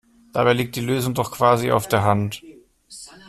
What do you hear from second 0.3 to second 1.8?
Dabei liegt die Lösung doch quasi